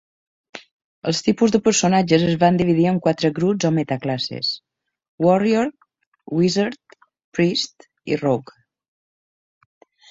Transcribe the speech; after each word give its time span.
Els 1.09 1.19
tipus 1.25 1.51
de 1.55 1.59
personatges 1.67 2.23
es 2.29 2.37
van 2.43 2.57
dividir 2.61 2.87
en 2.93 2.97
quatre 3.09 3.31
grups 3.41 3.69
o 3.71 3.73
"metaclasses": 3.77 4.51
Warrior, 5.29 5.71
Wizard, 6.41 6.83
Priest 7.09 7.91
i 8.15 8.23
Rogue. 8.27 8.61